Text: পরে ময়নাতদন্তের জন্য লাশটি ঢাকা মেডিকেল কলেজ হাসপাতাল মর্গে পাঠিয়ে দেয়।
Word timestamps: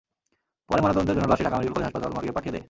পরে 0.67 0.79
ময়নাতদন্তের 0.81 1.15
জন্য 1.17 1.27
লাশটি 1.31 1.45
ঢাকা 1.45 1.57
মেডিকেল 1.57 1.73
কলেজ 1.75 1.85
হাসপাতাল 1.87 2.11
মর্গে 2.15 2.35
পাঠিয়ে 2.35 2.53
দেয়। 2.53 2.59